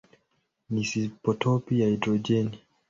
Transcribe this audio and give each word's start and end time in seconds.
ni 0.69 0.81
isotopi 0.83 1.79
ya 1.81 1.87
hidrojeni. 1.87 2.59